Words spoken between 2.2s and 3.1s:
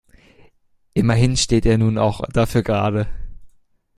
dafür gerade.